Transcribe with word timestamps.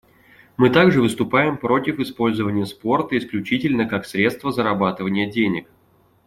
Мы 0.57 0.71
также 0.71 0.99
выступаем 0.99 1.57
против 1.59 1.99
использования 1.99 2.65
спорта 2.65 3.15
исключительно 3.19 3.87
как 3.87 4.07
средства 4.07 4.51
зарабатывания 4.51 5.29
денег. 5.31 5.67